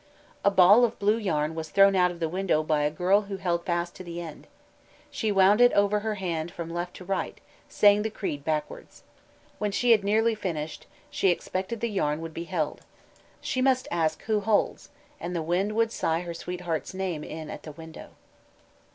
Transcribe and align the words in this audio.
A 0.43 0.49
ball 0.49 0.83
of 0.83 0.97
blue 0.97 1.17
yarn 1.19 1.53
was 1.53 1.69
thrown 1.69 1.95
out 1.95 2.09
of 2.09 2.19
the 2.19 2.27
window 2.27 2.63
by 2.63 2.81
a 2.81 2.89
girl 2.89 3.21
who 3.29 3.37
held 3.37 3.63
fast 3.67 3.93
to 3.97 4.03
the 4.03 4.19
end. 4.19 4.47
She 5.11 5.31
wound 5.31 5.61
it 5.61 5.71
over 5.73 5.97
on 5.97 6.01
her 6.01 6.15
hand 6.15 6.49
from 6.49 6.73
left 6.73 6.95
to 6.95 7.05
right, 7.05 7.39
saying 7.69 8.01
the 8.01 8.09
Creed 8.09 8.43
backwards. 8.43 9.03
When 9.59 9.71
she 9.71 9.91
had 9.91 10.03
nearly 10.03 10.33
finished, 10.33 10.87
she 11.11 11.29
expected 11.29 11.81
the 11.81 11.87
yarn 11.91 12.19
would 12.19 12.33
be 12.33 12.45
held. 12.45 12.81
She 13.41 13.61
must 13.61 13.87
ask 13.91 14.23
"Who 14.23 14.39
holds?" 14.39 14.89
and 15.19 15.35
the 15.35 15.43
wind 15.43 15.73
would 15.75 15.91
sigh 15.91 16.21
her 16.21 16.33
sweetheart's 16.33 16.95
name 16.95 17.23
in 17.23 17.51
at 17.51 17.61
the 17.61 17.73
window. 17.73 18.09